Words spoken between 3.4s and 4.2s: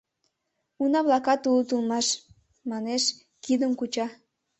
кидым куча.